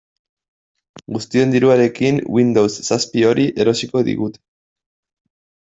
[1.17, 4.45] Guztion diruarekin Windows zazpi hori erosiko digute.